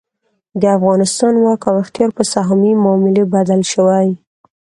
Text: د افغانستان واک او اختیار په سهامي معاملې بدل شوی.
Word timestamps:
د 0.61 0.63
افغانستان 0.77 1.33
واک 1.43 1.61
او 1.69 1.75
اختیار 1.83 2.09
په 2.17 2.23
سهامي 2.33 2.73
معاملې 2.83 3.23
بدل 3.35 3.61
شوی. 3.73 4.07